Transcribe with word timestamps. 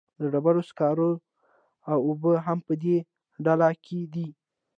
د 0.19 0.21
ډبرو 0.33 0.61
سکاره 0.69 1.09
او 1.91 1.97
اوبه 2.07 2.33
هم 2.45 2.59
په 2.67 2.73
دې 2.83 2.97
ډله 3.45 3.69
کې 3.85 3.99
دي. 4.13 4.27